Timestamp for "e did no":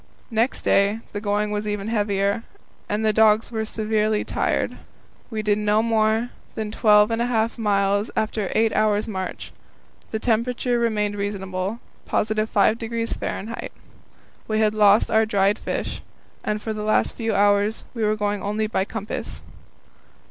5.37-5.83